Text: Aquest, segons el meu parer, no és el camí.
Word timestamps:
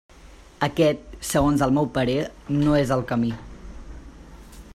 Aquest, 0.67 1.03
segons 1.33 1.63
el 1.67 1.75
meu 1.77 1.91
parer, 1.99 2.17
no 2.63 2.75
és 2.83 2.97
el 2.99 3.05
camí. 3.13 3.31